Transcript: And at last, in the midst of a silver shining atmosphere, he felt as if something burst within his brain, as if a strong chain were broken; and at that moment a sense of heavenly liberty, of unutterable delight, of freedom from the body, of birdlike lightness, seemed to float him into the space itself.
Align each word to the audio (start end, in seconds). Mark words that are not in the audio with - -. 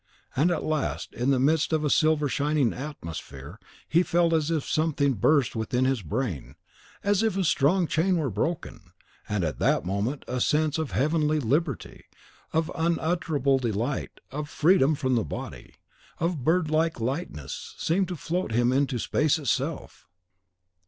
And 0.35 0.49
at 0.49 0.63
last, 0.63 1.13
in 1.13 1.29
the 1.29 1.37
midst 1.39 1.71
of 1.71 1.85
a 1.85 1.89
silver 1.91 2.27
shining 2.27 2.73
atmosphere, 2.73 3.59
he 3.87 4.01
felt 4.01 4.33
as 4.33 4.49
if 4.49 4.65
something 4.65 5.13
burst 5.13 5.55
within 5.55 5.85
his 5.85 6.01
brain, 6.01 6.55
as 7.03 7.21
if 7.21 7.37
a 7.37 7.43
strong 7.43 7.85
chain 7.85 8.17
were 8.17 8.31
broken; 8.31 8.93
and 9.29 9.43
at 9.43 9.59
that 9.59 9.85
moment 9.85 10.25
a 10.27 10.41
sense 10.41 10.79
of 10.79 10.89
heavenly 10.89 11.39
liberty, 11.39 12.05
of 12.51 12.71
unutterable 12.73 13.59
delight, 13.59 14.19
of 14.31 14.49
freedom 14.49 14.95
from 14.95 15.13
the 15.13 15.23
body, 15.23 15.75
of 16.17 16.43
birdlike 16.43 16.99
lightness, 16.99 17.75
seemed 17.77 18.07
to 18.07 18.15
float 18.15 18.53
him 18.53 18.73
into 18.73 18.95
the 18.95 18.99
space 19.01 19.37
itself. 19.37 20.07